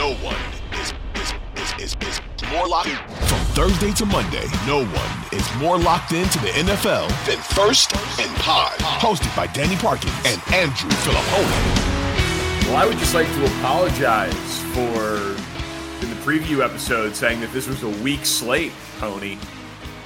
[0.00, 0.34] no one
[0.80, 4.46] is is is is, is more locked from Thursday to Monday.
[4.66, 9.76] No one is more locked into the NFL than First and Pod, hosted by Danny
[9.76, 12.64] Parkins and Andrew Fillipponi.
[12.64, 15.36] Well, I would just like to apologize for
[16.02, 19.36] in the preview episode saying that this was a weak slate, Pony.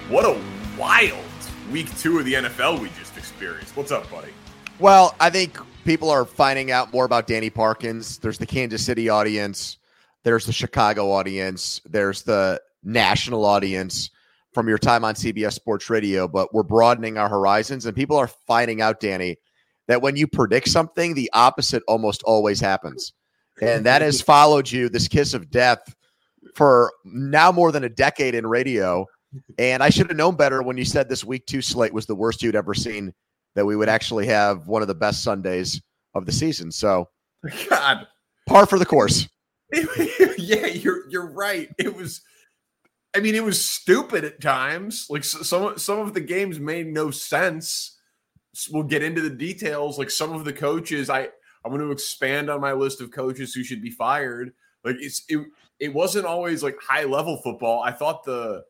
[0.09, 0.37] What a
[0.77, 1.23] wild
[1.71, 3.77] week two of the NFL we just experienced.
[3.77, 4.33] What's up, buddy?
[4.81, 8.19] Well, I think people are finding out more about Danny Parkins.
[8.19, 9.79] There's the Kansas City audience,
[10.25, 14.11] there's the Chicago audience, there's the national audience
[14.53, 18.29] from your time on CBS Sports Radio, but we're broadening our horizons and people are
[18.47, 19.37] finding out, Danny,
[19.89, 23.13] that when you predict something, the opposite almost always happens.
[23.61, 25.95] And that has followed you, this kiss of death,
[26.55, 29.07] for now more than a decade in radio.
[29.59, 32.15] And I should have known better when you said this week two slate was the
[32.15, 33.13] worst you'd ever seen
[33.55, 35.81] that we would actually have one of the best Sundays
[36.15, 36.73] of the season.
[36.73, 37.09] So,
[37.69, 38.07] God,
[38.49, 39.29] par for the course.
[40.39, 41.71] yeah, you're you're right.
[41.79, 42.23] It was.
[43.17, 45.07] I mean, it was stupid at times.
[45.09, 47.99] Like some some of the games made no sense.
[48.71, 49.99] We'll get into the details.
[49.99, 51.29] Like some of the coaches, I
[51.65, 54.53] I'm going to expand on my list of coaches who should be fired.
[54.85, 55.39] Like it's it
[55.81, 57.83] it wasn't always like high level football.
[57.83, 58.65] I thought the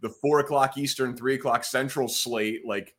[0.00, 2.94] the four o'clock Eastern, three o'clock Central slate, like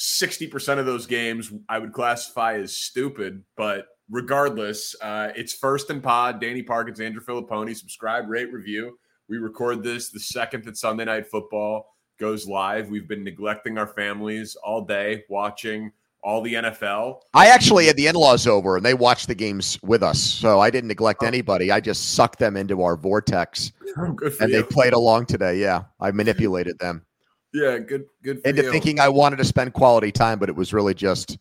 [0.00, 6.02] 60% of those games I would classify as stupid, but regardless, uh, it's first and
[6.02, 6.40] pod.
[6.40, 7.76] Danny Parkins, Andrew Fillipponi.
[7.76, 8.98] Subscribe, rate, review.
[9.28, 11.86] We record this the second that Sunday Night Football
[12.18, 12.88] goes live.
[12.88, 17.20] We've been neglecting our families all day, watching all the NFL.
[17.34, 20.20] I actually had the in-laws over and they watched the games with us.
[20.20, 21.26] So I didn't neglect oh.
[21.26, 21.70] anybody.
[21.70, 23.72] I just sucked them into our vortex.
[23.98, 24.56] Oh, and you.
[24.56, 25.58] they played along today.
[25.58, 25.84] Yeah.
[26.00, 27.04] I manipulated them.
[27.52, 28.40] Yeah, good, good.
[28.44, 28.70] into you.
[28.70, 31.38] thinking I wanted to spend quality time, but it was really just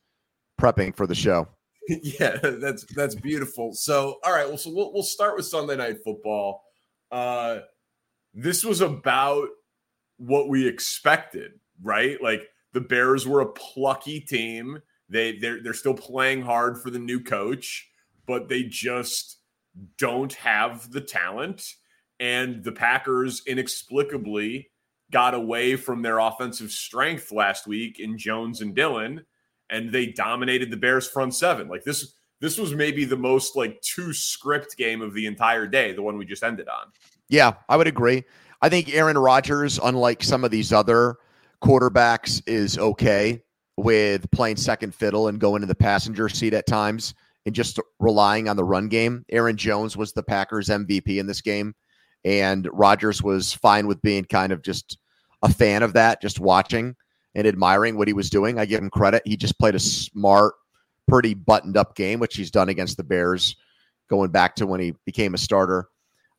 [0.60, 1.48] prepping for the show.
[1.88, 3.74] yeah, that's that's beautiful.
[3.74, 6.64] So, all right, well, so we'll we'll start with Sunday Night Football.
[7.12, 7.60] Uh,
[8.34, 9.48] this was about
[10.18, 12.22] what we expected, right?
[12.22, 14.80] Like the Bears were a plucky team.
[15.10, 17.90] They they're they're still playing hard for the new coach,
[18.28, 19.40] but they just
[19.98, 21.64] don't have the talent.
[22.20, 24.70] And the Packers inexplicably
[25.12, 29.26] got away from their offensive strength last week in Jones and Dillon,
[29.70, 31.68] and they dominated the Bears front seven.
[31.68, 35.94] Like this, this was maybe the most like two script game of the entire day,
[35.94, 36.92] the one we just ended on.
[37.28, 38.24] Yeah, I would agree.
[38.62, 41.18] I think Aaron Rodgers, unlike some of these other
[41.64, 43.42] quarterbacks, is okay
[43.78, 47.14] with playing second fiddle and going to the passenger seat at times
[47.46, 49.26] and just relying on the run game.
[49.30, 51.74] Aaron Jones was the Packers MVP in this game
[52.26, 54.98] and Rodgers was fine with being kind of just
[55.42, 56.96] a fan of that, just watching
[57.36, 58.60] and admiring what he was doing.
[58.60, 59.22] I give him credit.
[59.26, 60.56] He just played a smart,
[61.08, 63.56] pretty buttoned up game, which he's done against the Bears
[64.10, 65.88] going back to when he became a starter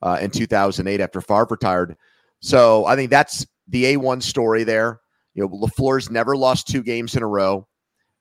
[0.03, 1.97] uh, in 2008 after Favre retired.
[2.41, 5.01] So I think that's the A1 story there.
[5.35, 7.67] You know, LaFleur's never lost two games in a row.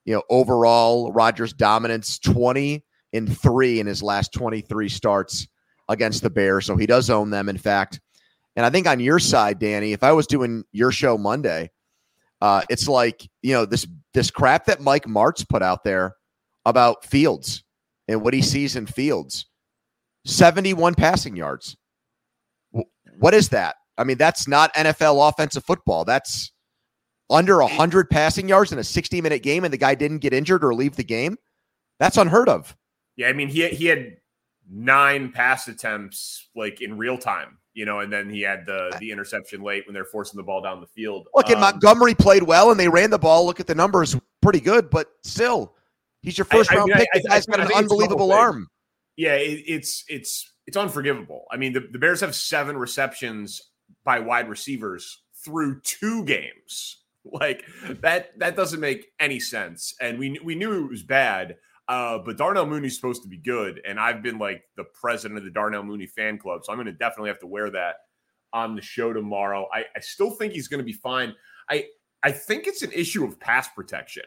[0.04, 5.48] You know, overall, Rodgers' dominance 20 in three in his last 23 starts
[5.90, 6.64] against the Bears.
[6.64, 8.00] So he does own them, in fact.
[8.56, 11.70] And I think on your side, Danny, if I was doing your show Monday,
[12.40, 16.16] uh, it's like, you know, this this crap that Mike Martz put out there
[16.64, 17.64] about Fields
[18.08, 19.46] and what he sees in Fields.
[20.26, 21.76] 71 passing yards.
[23.18, 23.76] What is that?
[23.98, 26.04] I mean, that's not NFL offensive football.
[26.04, 26.52] That's
[27.28, 30.64] under 100 passing yards in a 60 minute game and the guy didn't get injured
[30.64, 31.36] or leave the game.
[31.98, 32.76] That's unheard of.
[33.16, 34.16] Yeah, I mean, he he had
[34.70, 39.10] nine pass attempts like in real time, you know, and then he had the the
[39.10, 41.28] interception late when they're forcing the ball down the field.
[41.34, 43.44] Look, um, and Montgomery played well and they ran the ball.
[43.44, 45.74] Look at the numbers, pretty good, but still,
[46.22, 47.22] he's your first I, round I mean, pick.
[47.22, 48.68] The guy's got an unbelievable arm.
[49.16, 51.44] Yeah, it, it's it's it's unforgivable.
[51.50, 53.60] I mean, the, the Bears have seven receptions
[54.04, 56.96] by wide receivers through two games.
[57.22, 57.66] Like
[58.00, 59.94] that that doesn't make any sense.
[60.00, 61.56] And we we knew it was bad.
[61.90, 65.44] Uh, but Darnell Mooney's supposed to be good, and I've been like the president of
[65.44, 67.96] the Darnell Mooney fan club, so I'm going to definitely have to wear that
[68.52, 69.68] on the show tomorrow.
[69.74, 71.34] I, I still think he's going to be fine.
[71.68, 71.86] I
[72.22, 74.22] I think it's an issue of pass protection.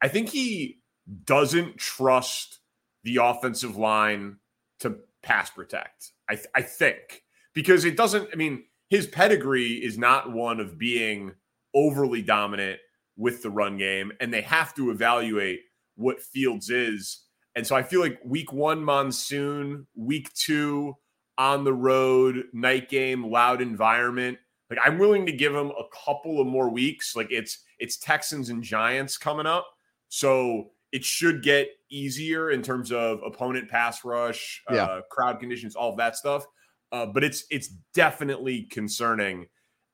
[0.00, 0.80] I think he
[1.26, 2.60] doesn't trust
[3.04, 4.36] the offensive line
[4.80, 6.12] to pass protect.
[6.30, 8.30] I th- I think because it doesn't.
[8.32, 11.34] I mean, his pedigree is not one of being
[11.74, 12.80] overly dominant
[13.18, 15.60] with the run game, and they have to evaluate
[15.96, 17.24] what Fields is.
[17.54, 20.96] And so I feel like week one, monsoon, week two,
[21.38, 24.38] on the road, night game, loud environment.
[24.70, 27.14] Like I'm willing to give him a couple of more weeks.
[27.16, 29.66] Like it's it's Texans and Giants coming up.
[30.08, 34.84] So it should get easier in terms of opponent pass rush, Yeah.
[34.84, 36.44] uh, crowd conditions, all of that stuff.
[36.90, 39.46] Uh, but it's it's definitely concerning,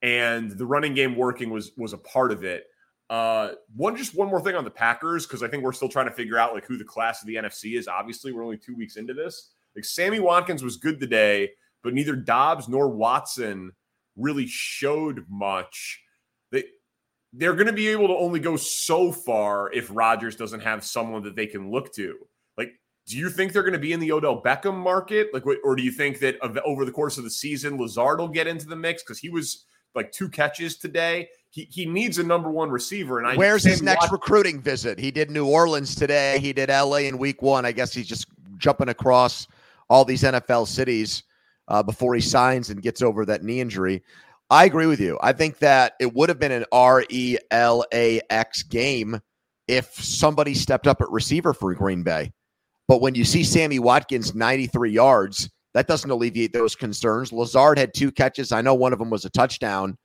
[0.02, 2.64] and the running game working was was a part of it.
[3.10, 6.08] Uh, one just one more thing on the Packers because I think we're still trying
[6.08, 7.88] to figure out like who the class of the NFC is.
[7.88, 9.50] Obviously, we're only two weeks into this.
[9.74, 11.50] Like Sammy Watkins was good today,
[11.82, 13.72] but neither Doubs nor Watson
[14.16, 16.02] really showed much.
[16.50, 16.64] They
[17.32, 21.22] they're going to be able to only go so far if Rodgers doesn't have someone
[21.22, 22.14] that they can look to.
[22.58, 22.72] Like,
[23.06, 25.32] do you think they're going to be in the Odell Beckham market?
[25.32, 28.46] Like, or do you think that over the course of the season, Lazard will get
[28.46, 29.64] into the mix because he was
[29.98, 31.28] like two catches today?
[31.50, 34.98] He he needs a number one receiver, and I Where's his next Watkins- recruiting visit?
[34.98, 36.38] He did New Orleans today.
[36.38, 37.64] He did LA in week one.
[37.66, 38.26] I guess he's just
[38.58, 39.46] jumping across
[39.90, 41.22] all these NFL cities
[41.68, 44.02] uh, before he signs and gets over that knee injury.
[44.50, 45.18] I agree with you.
[45.22, 49.20] I think that it would have been an R E L A X game
[49.66, 52.32] if somebody stepped up at receiver for Green Bay.
[52.88, 57.32] But when you see Sammy Watkins 93 yards, that doesn't alleviate those concerns.
[57.32, 58.52] Lazard had two catches.
[58.52, 59.96] I know one of them was a touchdown,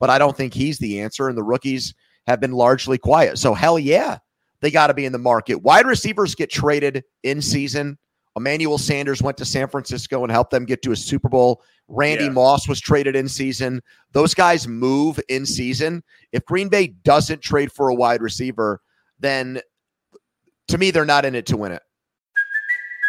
[0.00, 1.28] but I don't think he's the answer.
[1.28, 1.94] And the rookies
[2.26, 3.38] have been largely quiet.
[3.38, 4.18] So, hell yeah,
[4.60, 5.56] they got to be in the market.
[5.56, 7.98] Wide receivers get traded in season.
[8.36, 11.62] Emmanuel Sanders went to San Francisco and helped them get to a Super Bowl.
[11.88, 12.30] Randy Yeah.
[12.30, 13.82] Moss was traded in season.
[14.12, 16.04] Those guys move in season.
[16.30, 18.80] If Green Bay doesn't trade for a wide receiver,
[19.18, 19.60] then
[20.68, 21.82] to me, they're not in it to win it.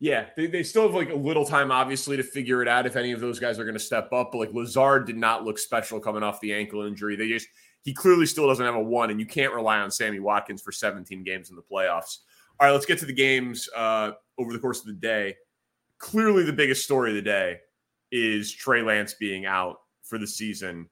[0.00, 2.96] Yeah, they, they still have like a little time, obviously, to figure it out if
[2.96, 4.30] any of those guys are going to step up.
[4.32, 7.16] But like Lazard did not look special coming off the ankle injury.
[7.16, 7.48] They just
[7.82, 10.72] he clearly still doesn't have a one, and you can't rely on Sammy Watkins for
[10.72, 12.18] 17 games in the playoffs.
[12.58, 15.36] All right, let's get to the games uh, over the course of the day.
[15.98, 17.58] Clearly, the biggest story of the day
[18.10, 20.88] is Trey Lance being out for the season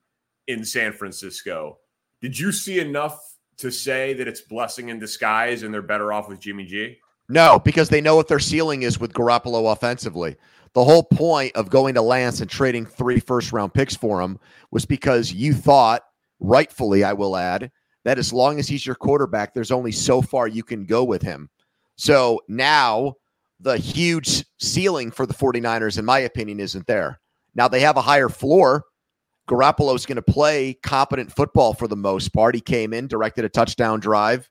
[0.49, 1.79] in San Francisco.
[2.21, 3.21] Did you see enough
[3.59, 6.99] to say that it's blessing in disguise and they're better off with Jimmy G?
[7.33, 10.37] No, because they know what their ceiling is with Garoppolo offensively.
[10.75, 14.39] The whole point of going to Lance and trading three first round picks for him
[14.71, 16.03] was because you thought,
[16.41, 17.71] rightfully, I will add,
[18.05, 21.23] that as long as he's your quarterback, there's only so far you can go with
[21.23, 21.49] him.
[21.97, 23.15] So now
[23.61, 27.19] the huge ceiling for the 49ers, in my opinion, isn't there.
[27.55, 28.85] Now they have a higher floor.
[29.49, 32.55] Garoppolo's going to play competent football for the most part.
[32.55, 34.51] He came in, directed a touchdown drive,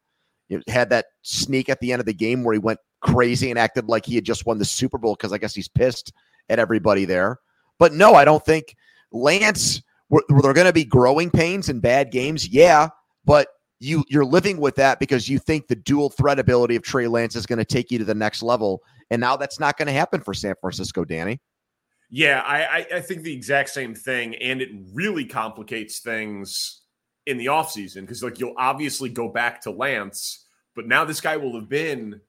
[0.52, 3.50] you know, had that sneak at the end of the game where he went crazy
[3.50, 6.12] and acted like he had just won the Super Bowl because I guess he's pissed
[6.50, 7.40] at everybody there.
[7.80, 8.76] But no, I don't think
[9.14, 9.82] Lance.
[10.10, 12.50] Were, were there going to be growing pains and bad games?
[12.50, 12.90] Yeah,
[13.24, 13.48] but
[13.80, 17.38] you you're living with that because you think the dual threat ability of Trey Lance
[17.38, 19.94] is going to take you to the next level, and now that's not going to
[19.94, 21.40] happen for San Francisco, Danny.
[22.10, 26.81] Yeah, I, I, I think the exact same thing, and it really complicates things
[27.26, 30.46] in the offseason because like you'll obviously go back to Lance,
[30.76, 32.20] but now this guy will have been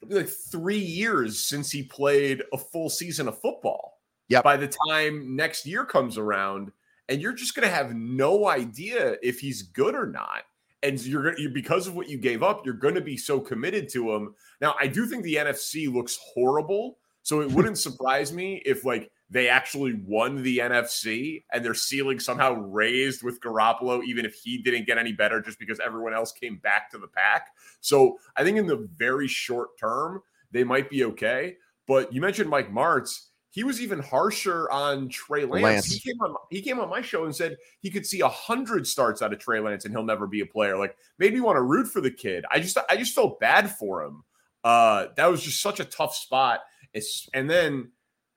[0.00, 4.00] it'll be like three years since he played a full season of football.
[4.28, 4.42] Yeah.
[4.42, 6.72] By the time next year comes around,
[7.08, 10.42] and you're just gonna have no idea if he's good or not.
[10.82, 14.12] And you're gonna because of what you gave up, you're gonna be so committed to
[14.12, 14.34] him.
[14.60, 16.98] Now, I do think the NFC looks horrible.
[17.22, 22.20] So it wouldn't surprise me if like they actually won the NFC and their ceiling
[22.20, 26.32] somehow raised with Garoppolo, even if he didn't get any better just because everyone else
[26.32, 27.48] came back to the pack.
[27.80, 31.56] So I think in the very short term, they might be okay.
[31.86, 33.28] But you mentioned Mike Martz.
[33.48, 35.62] He was even harsher on Trey Lance.
[35.62, 35.86] Lance.
[35.86, 38.86] He came on he came on my show and said he could see a hundred
[38.86, 40.76] starts out of Trey Lance and he'll never be a player.
[40.76, 42.44] Like made me want to root for the kid.
[42.50, 44.24] I just I just felt bad for him.
[44.62, 46.60] Uh, that was just such a tough spot.
[46.92, 47.90] It's, and then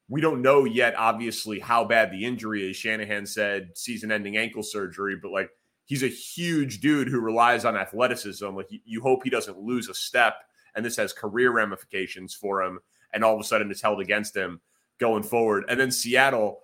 [0.08, 2.76] we don't know yet, obviously, how bad the injury is.
[2.76, 5.50] Shanahan said season ending ankle surgery, but like
[5.86, 8.46] he's a huge dude who relies on athleticism.
[8.56, 10.36] Like you, you hope he doesn't lose a step,
[10.76, 12.80] and this has career ramifications for him.
[13.14, 14.60] And all of a sudden, it's held against him
[15.00, 15.66] going forward.
[15.70, 16.60] And then Seattle,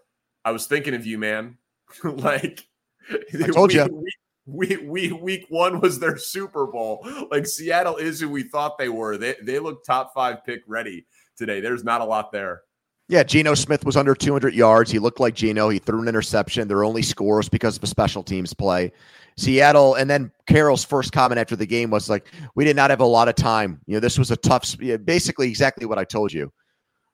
[0.45, 1.57] I was thinking of you, man.
[2.03, 2.67] like
[3.09, 4.11] I told we- we-
[4.47, 7.07] we, we week one was their Super Bowl.
[7.29, 9.15] Like Seattle is who we thought they were.
[9.17, 11.05] They they look top five pick ready
[11.37, 11.61] today.
[11.61, 12.61] There's not a lot there.
[13.11, 14.89] Yeah, Geno Smith was under 200 yards.
[14.89, 15.67] He looked like Geno.
[15.67, 16.69] He threw an interception.
[16.69, 18.93] Their only scores because of a special teams play.
[19.35, 23.01] Seattle, and then Carroll's first comment after the game was like, "We did not have
[23.01, 23.81] a lot of time.
[23.85, 24.77] You know, this was a tough.
[25.03, 26.53] Basically, exactly what I told you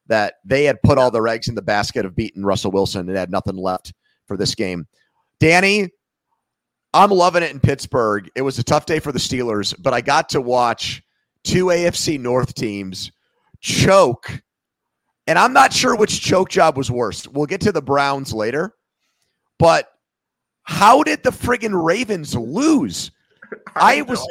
[0.06, 3.18] that they had put all their eggs in the basket of beating Russell Wilson and
[3.18, 3.92] had nothing left
[4.27, 4.86] for this game.
[5.39, 5.89] Danny,
[6.94, 8.30] I'm loving it in Pittsburgh.
[8.36, 11.01] It was a tough day for the Steelers, but I got to watch
[11.44, 13.12] two AFC North teams
[13.62, 14.44] choke.
[15.28, 17.28] And I'm not sure which choke job was worse.
[17.28, 18.74] We'll get to the Browns later.
[19.60, 19.92] But
[20.64, 23.12] how did the friggin' Ravens lose?
[23.76, 24.26] I, I was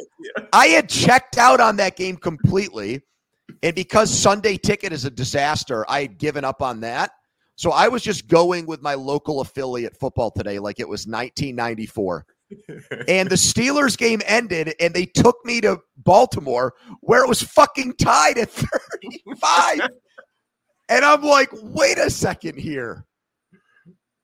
[0.52, 3.02] I had checked out on that game completely.
[3.62, 7.10] And because Sunday ticket is a disaster, I had given up on that.
[7.56, 12.26] So I was just going with my local affiliate football today like it was 1994.
[13.08, 17.94] and the Steelers game ended and they took me to Baltimore where it was fucking
[17.94, 18.50] tied at
[19.32, 19.88] 35.
[20.88, 23.04] And I'm like, wait a second here.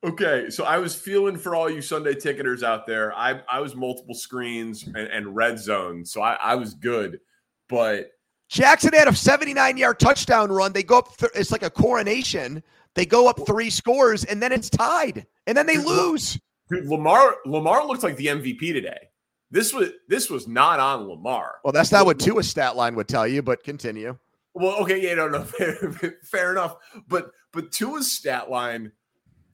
[0.05, 3.15] Okay, so I was feeling for all you Sunday ticketers out there.
[3.15, 7.21] I, I was multiple screens and, and red zone, so I, I was good.
[7.69, 8.11] But
[8.49, 10.73] Jackson had a 79 yard touchdown run.
[10.73, 12.65] They go up, th- it's like a coronation.
[12.95, 16.39] They go up three scores and then it's tied, and then they lose.
[16.69, 19.09] Dude, Lamar Lamar looks like the MVP today.
[19.51, 21.57] This was this was not on Lamar.
[21.65, 24.19] Well, that's not what Tua's stat line would tell you, but continue.
[24.55, 25.77] Well, okay, yeah, no, no, fair,
[26.25, 26.77] fair enough.
[27.09, 28.93] But but Tua's stat line,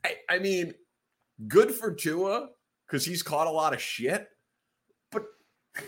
[0.05, 0.75] I, I mean,
[1.47, 2.49] good for Tua
[2.87, 4.29] because he's caught a lot of shit.
[5.11, 5.25] But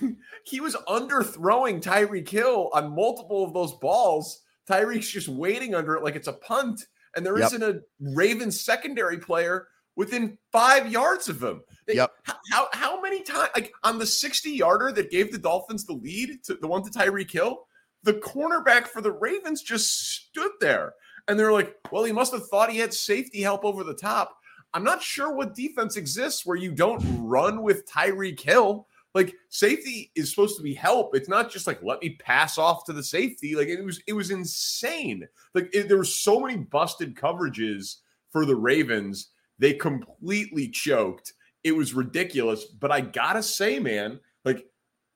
[0.45, 4.43] he was underthrowing Tyreek Hill on multiple of those balls.
[4.69, 6.87] Tyreek's just waiting under it like it's a punt,
[7.17, 7.53] and there yep.
[7.53, 11.63] not a Ravens secondary player within five yards of him.
[11.89, 12.11] Yep.
[12.51, 16.45] How how many times like on the 60 yarder that gave the Dolphins the lead
[16.45, 17.67] to the one to Tyreek Hill,
[18.03, 20.95] the cornerback for the Ravens just stood there.
[21.29, 24.37] And they're like, well, he must have thought he had safety help over the top.
[24.73, 28.87] I'm not sure what defense exists where you don't run with Tyreek Hill.
[29.15, 31.17] Like safety is supposed to be help.
[31.17, 33.57] It's not just like let me pass off to the safety.
[33.57, 35.27] Like it was, it was insane.
[35.55, 37.97] Like it, there were so many busted coverages
[38.31, 41.35] for the Ravens they completely choked.
[41.65, 42.65] It was ridiculous.
[42.65, 44.65] But I gotta say, man, like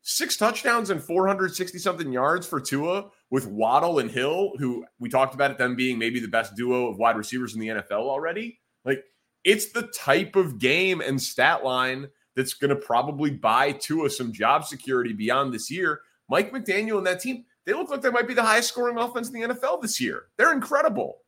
[0.04, 5.34] six touchdowns and 460 something yards for Tua with Waddle and Hill, who we talked
[5.34, 8.60] about it them being maybe the best duo of wide receivers in the NFL already.
[8.84, 9.02] Like
[9.44, 14.32] it's the type of game and stat line that's going to probably buy Tua some
[14.32, 16.02] job security beyond this year.
[16.28, 19.30] Mike McDaniel and that team, they look like they might be the highest scoring offense
[19.30, 20.24] in the NFL this year.
[20.36, 21.18] They're incredible.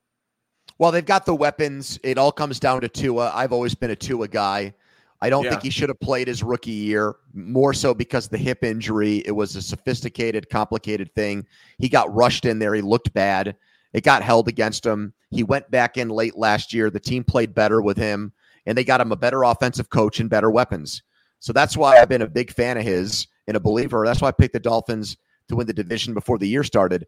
[0.78, 1.98] Well, they've got the weapons.
[2.02, 3.32] It all comes down to Tua.
[3.34, 4.74] I've always been a Tua guy.
[5.20, 5.50] I don't yeah.
[5.50, 9.22] think he should have played his rookie year, more so because the hip injury.
[9.24, 11.46] It was a sophisticated, complicated thing.
[11.78, 12.74] He got rushed in there.
[12.74, 13.56] He looked bad.
[13.92, 15.14] It got held against him.
[15.30, 16.90] He went back in late last year.
[16.90, 18.32] The team played better with him,
[18.66, 21.02] and they got him a better offensive coach and better weapons.
[21.40, 24.04] So that's why I've been a big fan of his and a believer.
[24.04, 25.16] That's why I picked the Dolphins
[25.48, 27.06] to win the division before the year started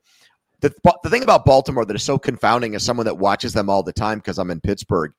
[0.61, 3.83] the, the thing about Baltimore that is so confounding as someone that watches them all
[3.83, 5.12] the time because I'm in Pittsburgh,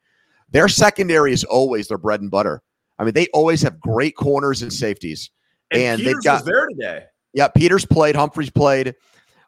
[0.52, 2.62] their secondary is always their bread and butter.
[3.00, 5.32] I mean, they always have great corners and safeties.
[5.72, 7.06] And, and they've got there today.
[7.34, 8.96] Yeah, Peters played, Humphreys played.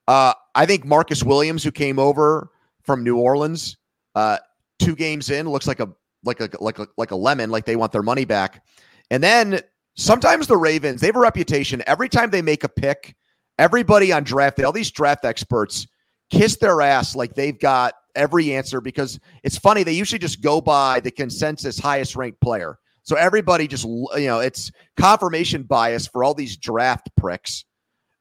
[0.07, 2.49] Uh, I think Marcus Williams, who came over
[2.83, 3.77] from New Orleans,
[4.15, 4.37] uh,
[4.79, 5.89] two games in, looks like a
[6.23, 8.63] like a like a like a lemon, like they want their money back.
[9.09, 9.61] And then
[9.95, 11.83] sometimes the Ravens, they have a reputation.
[11.87, 13.15] Every time they make a pick,
[13.57, 15.87] everybody on draft day, all these draft experts
[16.29, 19.83] kiss their ass like they've got every answer because it's funny.
[19.83, 22.77] They usually just go by the consensus highest ranked player.
[23.03, 27.65] So everybody just, you know, it's confirmation bias for all these draft pricks.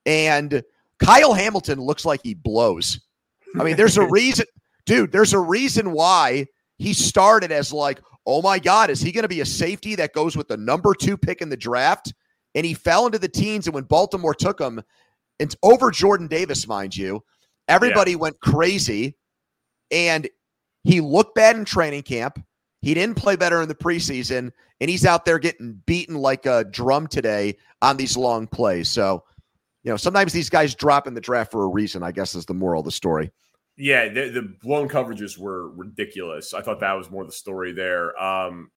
[0.07, 0.63] And
[0.99, 3.01] Kyle Hamilton looks like he blows.
[3.59, 4.47] I mean, there's a reason,
[4.87, 6.47] dude, there's a reason why
[6.79, 10.15] he started as like, oh my God, is he going to be a safety that
[10.15, 12.13] goes with the number two pick in the draft?
[12.55, 13.67] And he fell into the teens.
[13.67, 14.83] And when Baltimore took him,
[15.39, 17.23] it's over Jordan Davis, mind you.
[17.69, 18.19] Everybody yeah.
[18.19, 19.17] went crazy,
[19.91, 20.29] and
[20.83, 22.43] he looked bad in training camp.
[22.83, 26.65] He didn't play better in the preseason, and he's out there getting beaten like a
[26.65, 28.89] drum today on these long plays.
[28.89, 29.25] So,
[29.85, 32.47] you know, sometimes these guys drop in the draft for a reason, I guess is
[32.47, 33.31] the moral of the story.
[33.77, 36.53] Yeah, the, the blown coverages were ridiculous.
[36.53, 38.21] I thought that was more the story there.
[38.23, 38.69] Um,